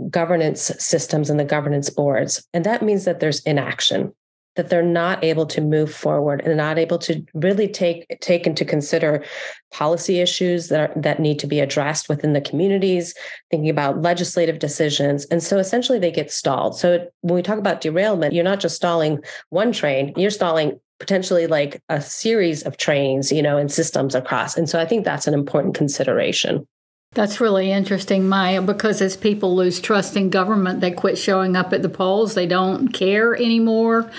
governance 0.09 0.71
systems 0.79 1.29
and 1.29 1.39
the 1.39 1.45
governance 1.45 1.89
boards. 1.89 2.47
And 2.53 2.65
that 2.65 2.81
means 2.81 3.05
that 3.05 3.19
there's 3.19 3.41
inaction, 3.41 4.13
that 4.55 4.69
they're 4.69 4.83
not 4.83 5.23
able 5.23 5.45
to 5.47 5.61
move 5.61 5.93
forward 5.93 6.41
and 6.41 6.57
not 6.57 6.77
able 6.77 6.97
to 6.99 7.23
really 7.33 7.67
take 7.67 8.05
take 8.19 8.45
into 8.45 8.65
consider 8.65 9.23
policy 9.71 10.19
issues 10.19 10.67
that 10.69 10.79
are, 10.79 11.01
that 11.01 11.19
need 11.19 11.39
to 11.39 11.47
be 11.47 11.59
addressed 11.59 12.09
within 12.09 12.33
the 12.33 12.41
communities, 12.41 13.13
thinking 13.49 13.69
about 13.69 14.01
legislative 14.01 14.59
decisions. 14.59 15.25
And 15.25 15.41
so 15.41 15.57
essentially 15.57 15.99
they 15.99 16.11
get 16.11 16.31
stalled. 16.31 16.77
So 16.77 17.07
when 17.21 17.35
we 17.35 17.41
talk 17.41 17.59
about 17.59 17.81
derailment, 17.81 18.33
you're 18.33 18.43
not 18.43 18.59
just 18.59 18.75
stalling 18.75 19.19
one 19.49 19.71
train, 19.71 20.13
you're 20.17 20.31
stalling 20.31 20.79
potentially 20.99 21.47
like 21.47 21.81
a 21.89 21.99
series 21.99 22.61
of 22.61 22.77
trains, 22.77 23.31
you 23.31 23.41
know, 23.41 23.57
and 23.57 23.71
systems 23.71 24.13
across. 24.13 24.55
And 24.55 24.69
so 24.69 24.79
I 24.79 24.85
think 24.85 25.03
that's 25.03 25.27
an 25.27 25.33
important 25.33 25.73
consideration. 25.73 26.67
That's 27.13 27.41
really 27.41 27.69
interesting, 27.69 28.29
Maya, 28.29 28.61
because 28.61 29.01
as 29.01 29.17
people 29.17 29.53
lose 29.53 29.81
trust 29.81 30.15
in 30.15 30.29
government, 30.29 30.79
they 30.79 30.91
quit 30.91 31.17
showing 31.17 31.57
up 31.57 31.73
at 31.73 31.81
the 31.81 31.89
polls. 31.89 32.35
They 32.35 32.45
don't 32.45 32.87
care 32.93 33.35
anymore. 33.35 34.09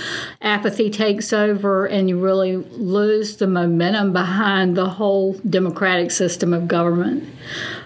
Apathy 0.42 0.90
takes 0.90 1.32
over, 1.32 1.86
and 1.86 2.10
you 2.10 2.20
really 2.20 2.58
lose 2.58 3.38
the 3.38 3.46
momentum 3.46 4.12
behind 4.12 4.76
the 4.76 4.90
whole 4.90 5.32
democratic 5.48 6.10
system 6.10 6.52
of 6.52 6.68
government. 6.68 7.24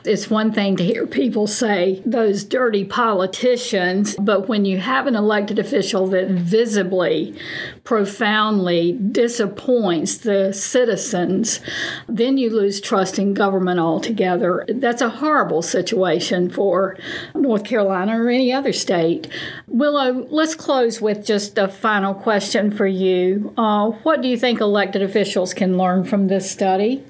It's 0.07 0.31
one 0.31 0.53
thing 0.53 0.77
to 0.77 0.85
hear 0.85 1.07
people 1.07 1.47
say 1.47 2.03
those 2.07 2.45
dirty 2.45 2.85
politicians, 2.85 4.17
but 4.21 4.49
when 4.49 4.65
you 4.65 4.79
have 4.79 5.07
an 5.07 5.17
elected 5.17 5.59
official 5.59 6.07
that 6.09 6.29
visibly, 6.29 7.37
profoundly 7.85 8.93
disappoints 8.93 10.19
the 10.19 10.53
citizens, 10.53 11.61
then 12.09 12.39
you 12.39 12.51
lose 12.51 12.81
trust 12.81 13.19
in 13.19 13.35
government 13.35 13.81
altogether. 13.81 14.65
That's 14.69 15.03
a 15.03 15.09
horrible 15.09 15.63
situation 15.63 16.51
for 16.51 16.97
North 17.35 17.65
Carolina 17.65 18.23
or 18.23 18.29
any 18.29 18.53
other 18.53 18.73
state. 18.73 19.29
Willow, 19.67 20.27
let's 20.31 20.55
close 20.55 21.01
with 21.01 21.27
just 21.27 21.59
a 21.59 21.69
final 21.69 22.15
question 22.15 22.71
for 22.71 22.87
you. 22.87 23.53
Uh, 23.57 23.91
what 24.03 24.23
do 24.23 24.29
you 24.29 24.39
think 24.39 24.61
elected 24.61 25.03
officials 25.03 25.53
can 25.55 25.77
learn 25.77 26.05
from 26.05 26.29
this 26.29 26.51
study? 26.51 27.05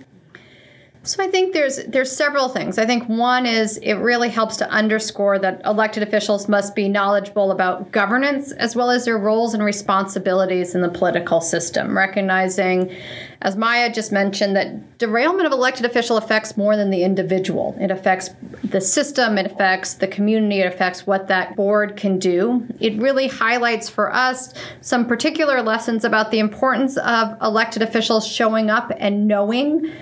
So 1.07 1.23
I 1.23 1.29
think 1.29 1.53
there's 1.53 1.77
there's 1.85 2.11
several 2.11 2.49
things. 2.49 2.79
I 2.79 2.85
think 2.85 3.09
one 3.09 3.47
is 3.47 3.77
it 3.79 3.95
really 3.95 4.29
helps 4.29 4.57
to 4.57 4.69
underscore 4.71 5.39
that 5.39 5.63
elected 5.65 6.03
officials 6.03 6.49
must 6.49 6.75
be 6.75 6.89
knowledgeable 6.89 7.53
about 7.53 7.93
governance 7.93 8.51
as 8.51 8.75
well 8.75 8.91
as 8.91 9.05
their 9.05 9.17
roles 9.17 9.55
and 9.55 9.63
responsibilities 9.63 10.75
in 10.75 10.81
the 10.81 10.89
political 10.89 11.41
system, 11.41 11.97
recognizing 11.97 12.93
as 13.43 13.55
Maya 13.55 13.93
just 13.93 14.11
mentioned 14.11 14.57
that 14.57 14.99
derailment 14.99 15.47
of 15.47 15.53
elected 15.53 15.87
official 15.87 16.17
affects 16.17 16.57
more 16.57 16.77
than 16.77 16.91
the 16.91 17.05
individual. 17.05 17.77
It 17.79 17.93
affects 17.93 18.31
the 18.65 18.81
system, 18.81 19.39
it 19.39 19.47
affects 19.47 19.95
the 19.95 20.09
community, 20.09 20.61
it 20.61 20.67
affects 20.67 21.07
what 21.07 21.29
that 21.29 21.55
board 21.55 21.97
can 21.97 22.19
do. 22.19 22.67
It 22.81 23.01
really 23.01 23.29
highlights 23.29 23.89
for 23.89 24.13
us 24.13 24.53
some 24.81 25.07
particular 25.07 25.63
lessons 25.63 26.05
about 26.05 26.33
the 26.33 26.41
importance 26.41 26.97
of 26.97 27.37
elected 27.41 27.83
officials 27.83 28.27
showing 28.27 28.71
up 28.71 28.91
and 28.99 29.29
knowing 29.29 29.93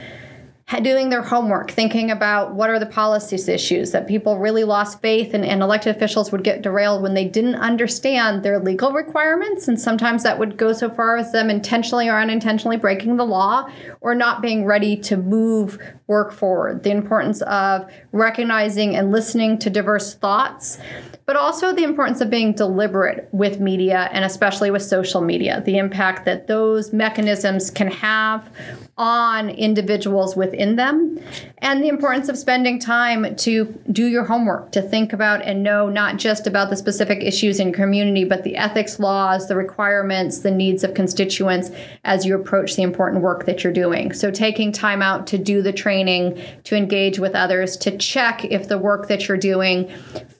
doing 0.83 1.11
their 1.11 1.23
homework, 1.23 1.71
thinking 1.71 2.11
about 2.11 2.54
what 2.54 2.71
are 2.71 2.78
the 2.78 2.87
policies 2.87 3.49
issues 3.49 3.92
that 3.92 4.09
people 4.09 4.38
really 4.38 4.64
lost 4.64 5.00
faith 5.00 5.35
and, 5.35 5.44
and 5.44 5.62
elected 5.62 5.94
officials 5.94 6.33
would 6.33 6.42
get 6.42 6.62
derailed 6.62 7.02
when 7.02 7.14
they 7.14 7.26
didn't 7.26 7.56
understand 7.56 8.42
their 8.42 8.59
legal 8.59 8.92
requirements. 8.92 9.68
And 9.68 9.78
sometimes 9.78 10.23
that 10.23 10.38
would 10.38 10.56
go 10.56 10.73
so 10.73 10.88
far 10.90 11.16
as 11.16 11.33
them 11.33 11.50
intentionally 11.50 12.09
or 12.09 12.18
unintentionally 12.18 12.76
breaking 12.76 13.16
the 13.16 13.25
law 13.25 13.68
or 14.00 14.14
not 14.14 14.42
being 14.42 14.64
ready 14.64 14.97
to 14.97 15.16
move 15.16 15.78
work 16.07 16.33
forward. 16.33 16.83
The 16.83 16.91
importance 16.91 17.43
of 17.43 17.91
recognizing 18.13 18.97
and 18.97 19.11
listening 19.11 19.59
to 19.61 19.71
diverse 19.71 20.15
thoughts 20.15 20.79
but 21.27 21.37
also 21.37 21.73
the 21.73 21.85
importance 21.85 22.21
of 22.21 22.29
being 22.29 22.53
deliberate 22.53 23.29
with 23.33 23.59
media 23.59 24.11
and 24.13 24.25
especially 24.25 24.71
with 24.71 24.83
social 24.83 25.23
media, 25.23 25.63
the 25.65 25.79
impact 25.79 26.27
that 26.27 26.47
those 26.47 26.93
mechanisms 26.93 27.71
can 27.71 27.89
have 27.89 28.51
on 28.97 29.51
individuals 29.51 30.37
within 30.37 30.77
them, 30.77 31.19
and 31.59 31.83
the 31.83 31.89
importance 31.89 32.29
of 32.29 32.39
spending 32.39 32.79
time 32.79 33.35
to 33.35 33.65
do 33.91 34.07
your 34.07 34.23
homework, 34.23 34.71
to 34.71 34.81
think 34.81 35.13
about 35.13 35.43
and 35.43 35.65
know 35.65 35.89
not 35.89 36.17
just 36.17 36.47
about 36.47 36.71
the 36.71 36.77
specific 36.77 37.21
issues 37.21 37.59
in 37.59 37.73
community, 37.73 38.23
but 38.23 38.45
the 38.45 38.55
ethics 38.55 39.01
laws, 39.01 39.49
the 39.49 39.57
requirements, 39.57 40.41
the 40.41 40.51
needs 40.51 40.85
of 40.85 40.95
constituents 40.95 41.73
as 42.05 42.25
you 42.25 42.37
approach 42.37 42.77
the 42.77 42.83
important 42.83 43.21
work 43.21 43.47
that 43.47 43.65
you're 43.65 43.73
doing. 43.73 44.13
So, 44.13 44.31
taking 44.31 44.71
time 44.71 45.03
out 45.03 45.27
to 45.29 45.39
do 45.39 45.61
the 45.61 45.73
training, 45.73 45.94
to 46.03 46.77
engage 46.77 47.19
with 47.19 47.35
others, 47.35 47.77
to 47.77 47.97
check 47.97 48.45
if 48.45 48.69
the 48.69 48.79
work 48.79 49.09
that 49.09 49.29
you're 49.29 49.37
doing 49.37 49.89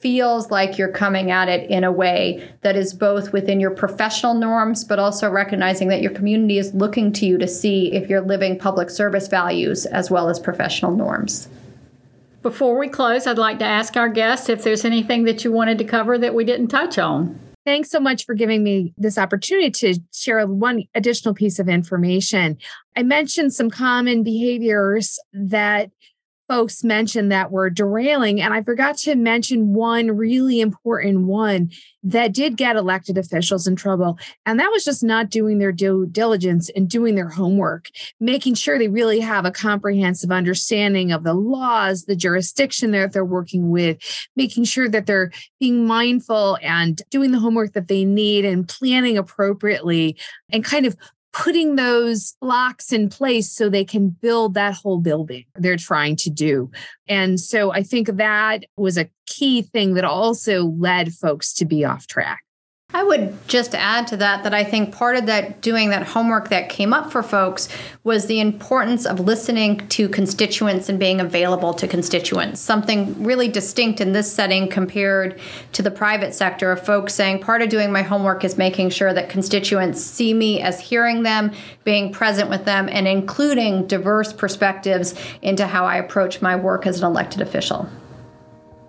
feels 0.01 0.51
like 0.51 0.77
you're 0.77 0.91
coming 0.91 1.31
at 1.31 1.49
it 1.49 1.71
in 1.71 1.85
a 1.85 1.93
way 1.93 2.51
that 2.63 2.77
is 2.77 2.93
both 2.93 3.33
within 3.33 3.61
your 3.61 3.71
professional 3.71 4.35
norms, 4.35 4.85
but 4.85 4.99
also 4.99 5.31
recognizing 5.31 5.89
that 5.89 6.03
your 6.03 6.11
community 6.13 6.59
is 6.59 6.75
looking 6.75 7.13
to 7.13 7.27
you 7.27 7.39
to 7.39 7.47
see 7.47 7.93
if 7.93 8.11
you're 8.11 8.21
living 8.21 8.59
public 8.59 8.91
service 8.91 9.29
values 9.29 9.87
as 9.87 10.11
well 10.11 10.29
as 10.29 10.39
professional 10.41 10.95
norms. 10.95 11.49
Before 12.43 12.79
we 12.79 12.89
close, 12.89 13.27
I'd 13.27 13.39
like 13.39 13.59
to 13.61 13.65
ask 13.65 13.97
our 13.97 14.11
guests 14.11 14.49
if 14.51 14.65
there's 14.65 14.85
anything 14.85 15.25
that 15.25 15.45
you 15.45 15.53
wanted 15.53 15.79
to 15.79 15.85
cover 15.85 16.19
that 16.19 16.35
we 16.35 16.45
didn't 16.45 16.69
touch 16.69 16.99
on. 16.99 17.39
Thanks 17.65 17.91
so 17.91 17.99
much 17.99 18.27
for 18.27 18.35
giving 18.35 18.63
me 18.63 18.93
this 18.99 19.17
opportunity 19.17 19.71
to 19.71 20.01
share 20.13 20.47
one 20.47 20.85
additional 20.95 21.35
piece 21.35 21.59
of 21.59 21.69
information. 21.69 22.59
I 22.95 23.03
mentioned 23.03 23.55
some 23.55 23.71
common 23.71 24.23
behaviors 24.23 25.19
that 25.33 25.91
folks 26.49 26.85
mentioned 26.85 27.33
that 27.33 27.51
were 27.51 27.71
derailing. 27.71 28.41
And 28.41 28.53
I 28.53 28.63
forgot 28.63 28.99
to 28.99 29.15
mention 29.15 29.75
one 29.75 30.11
really 30.17 30.61
important 30.61 31.27
one 31.27 31.71
that 32.03 32.35
did 32.35 32.57
get 32.57 32.77
elected 32.77 33.17
officials 33.17 33.67
in 33.67 33.77
trouble. 33.77 34.19
And 34.45 34.61
that 34.61 34.71
was 34.71 34.85
just 34.85 35.03
not 35.03 35.31
doing 35.31 35.59
their 35.59 35.73
due 35.73 36.07
diligence 36.07 36.71
and 36.77 36.89
doing 36.89 37.15
their 37.15 37.31
homework, 37.31 37.89
making 38.21 38.55
sure 38.55 38.79
they 38.79 38.89
really 38.89 39.21
have 39.21 39.47
a 39.47 39.51
comprehensive 39.51 40.31
understanding 40.31 41.13
of 41.13 41.25
the 41.25 41.33
laws, 41.33 42.05
the 42.05 42.17
jurisdiction 42.17 42.91
that 42.91 43.13
they're 43.13 43.25
working 43.25 43.71
with, 43.71 43.97
making 44.37 44.65
sure 44.65 44.89
that 44.89 45.07
they're 45.07 45.33
being 45.61 45.87
mindful 45.87 46.59
and 46.63 47.01
doing 47.11 47.33
the 47.33 47.39
homework 47.39 47.73
that 47.73 47.89
they 47.89 48.05
need 48.05 48.45
and 48.45 48.69
planning 48.69 49.17
appropriately 49.17 50.17
and 50.53 50.63
kind 50.63 50.85
of 50.85 50.97
putting 51.35 51.75
those 51.75 52.37
blocks 52.41 52.93
in 52.93 53.09
place 53.09 53.51
so 53.51 53.69
they 53.69 53.85
can 53.85 54.09
build 54.09 54.55
that 54.55 54.75
whole 54.75 54.99
building 54.99 55.45
they're 55.57 55.77
trying 55.77 56.15
to 56.15 56.31
do. 56.31 56.71
And 57.09 57.39
so 57.41 57.73
I 57.73 57.83
think 57.83 58.09
that 58.17 58.65
was 58.77 58.97
a 58.97 59.11
key 59.27 59.63
thing 59.63 59.95
that 59.95 60.05
also 60.05 60.65
led 60.65 61.13
folks 61.13 61.53
to 61.55 61.65
be 61.65 61.85
off 61.85 62.07
track. 62.07 62.43
I 62.95 63.03
would 63.03 63.37
just 63.49 63.75
add 63.75 64.07
to 64.07 64.17
that 64.19 64.45
that 64.45 64.55
I 64.55 64.63
think 64.63 64.95
part 64.95 65.17
of 65.17 65.27
that 65.27 65.61
doing 65.61 65.91
that 65.91 66.07
homework 66.07 66.51
that 66.51 66.69
came 66.69 66.93
up 66.93 67.11
for 67.11 67.25
folks 67.25 67.69
was 68.05 68.27
the 68.27 68.39
importance 68.39 69.05
of 69.05 69.19
listening 69.19 69.89
to 69.89 70.09
constituents 70.09 70.89
and 70.89 70.97
being 70.97 71.21
available 71.21 71.75
to 71.75 71.89
constituents. 71.89 72.61
Something 72.61 73.25
really 73.25 73.49
distinct 73.49 74.01
in 74.01 74.13
this 74.13 74.33
setting 74.33 74.69
compared 74.69 75.41
to 75.73 75.83
the 75.83 75.91
private 75.91 76.35
sector 76.35 76.71
of 76.71 76.87
folks 76.87 77.15
saying 77.15 77.41
part 77.41 77.63
of 77.63 77.69
doing 77.69 77.91
my 77.91 78.03
homework 78.03 78.45
is 78.45 78.57
making 78.57 78.91
sure 78.91 79.13
that 79.13 79.29
constituents 79.29 80.01
see 80.01 80.33
me 80.33 80.63
as 80.63 80.79
hearing 80.79 81.25
them, 81.25 81.51
being 81.83 82.13
present 82.13 82.49
with 82.49 82.65
them, 82.65 82.89
and 82.89 83.09
including 83.09 83.89
diverse 83.89 84.33
perspectives 84.33 85.17
into 85.43 85.67
how 85.67 85.85
I 85.85 85.97
approach 85.97 86.41
my 86.41 86.55
work 86.55 86.87
as 86.87 87.01
an 87.01 87.07
elected 87.07 87.41
official. 87.41 87.89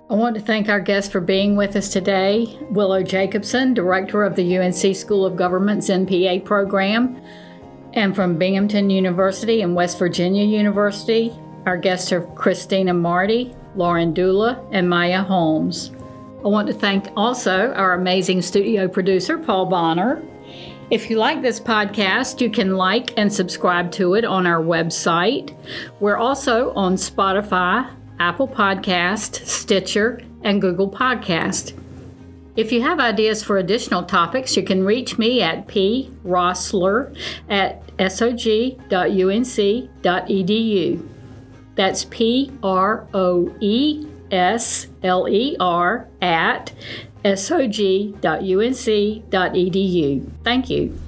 I 0.08 0.14
want 0.14 0.36
to 0.36 0.42
thank 0.42 0.70
our 0.70 0.80
guest 0.80 1.12
for 1.12 1.20
being 1.20 1.56
with 1.56 1.76
us 1.76 1.90
today 1.90 2.60
Willow 2.70 3.02
Jacobson, 3.02 3.74
Director 3.74 4.24
of 4.24 4.36
the 4.36 4.60
UNC 4.60 4.96
School 4.96 5.26
of 5.26 5.36
Government's 5.36 5.90
MPA 5.90 6.46
program, 6.46 7.20
and 7.94 8.16
from 8.16 8.38
Binghamton 8.38 8.92
University 8.92 9.62
and 9.62 9.74
West 9.74 9.98
Virginia 9.98 10.46
University. 10.46 11.34
Our 11.66 11.76
guests 11.76 12.12
are 12.12 12.22
Christina 12.22 12.94
Marty, 12.94 13.56
Lauren 13.76 14.14
Dula, 14.14 14.64
and 14.72 14.88
Maya 14.88 15.24
Holmes. 15.24 15.92
I 16.44 16.50
want 16.50 16.68
to 16.68 16.74
thank 16.74 17.08
also 17.18 17.74
our 17.74 17.94
amazing 17.94 18.44
studio 18.44 18.88
producer, 18.88 19.40
Paul 19.40 19.66
Bonner. 19.66 20.22
If 20.92 21.10
you 21.10 21.18
like 21.18 21.42
this 21.42 21.60
podcast, 21.60 22.42
you 22.42 22.52
can 22.52 22.78
like 22.78 23.18
and 23.18 23.34
subscribe 23.34 23.92
to 23.94 24.14
it 24.14 24.24
on 24.24 24.46
our 24.46 24.62
website. 24.62 25.58
We're 26.00 26.18
also 26.18 26.74
on 26.76 26.96
Spotify, 26.96 27.90
Apple 28.20 28.48
Podcast, 28.48 29.46
Stitcher, 29.46 30.22
and 30.44 30.62
Google 30.62 30.90
Podcast. 30.90 31.74
If 32.56 32.72
you 32.72 32.82
have 32.82 33.00
ideas 33.00 33.44
for 33.44 33.58
additional 33.58 34.04
topics, 34.04 34.56
you 34.56 34.64
can 34.64 34.86
reach 34.86 35.18
me 35.18 35.42
at 35.42 35.68
proesler 35.68 37.14
at 37.50 37.86
sog.unc.edu. 37.98 38.80
That's 41.76 42.06
P 42.06 42.52
R 42.64 43.08
O 43.14 43.54
E 43.60 44.08
S 44.32 44.88
L 45.04 45.28
E 45.28 45.58
R 45.60 46.08
at 46.22 46.72
sog.unc.edu. 47.26 48.22
Thank 50.44 50.70
you. 50.70 51.00